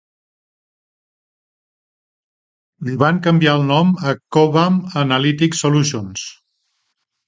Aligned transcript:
Li 2.89 2.97
van 3.05 3.21
canviar 3.29 3.55
el 3.61 3.69
nom 3.75 3.95
a 4.11 4.17
Cobham 4.39 4.85
Analytic 5.07 5.63
Solutions. 5.65 6.31